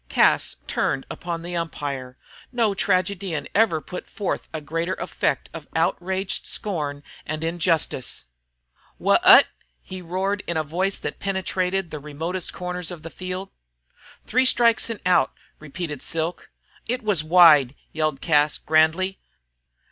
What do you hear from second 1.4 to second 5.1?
the umpire. No tragedian ever put forth a greater